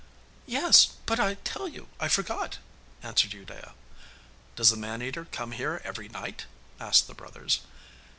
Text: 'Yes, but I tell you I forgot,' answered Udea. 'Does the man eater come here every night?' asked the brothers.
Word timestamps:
'Yes, 0.47 0.93
but 1.05 1.19
I 1.19 1.35
tell 1.35 1.67
you 1.67 1.87
I 1.99 2.07
forgot,' 2.07 2.57
answered 3.03 3.33
Udea. 3.35 3.73
'Does 4.55 4.71
the 4.71 4.75
man 4.75 4.99
eater 5.03 5.25
come 5.25 5.51
here 5.51 5.79
every 5.83 6.09
night?' 6.09 6.47
asked 6.79 7.05
the 7.05 7.13
brothers. 7.13 7.59